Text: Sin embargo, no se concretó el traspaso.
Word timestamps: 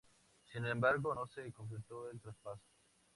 Sin 0.51 0.65
embargo, 0.65 1.13
no 1.13 1.27
se 1.27 1.51
concretó 1.53 2.09
el 2.09 2.19
traspaso. 2.19 2.63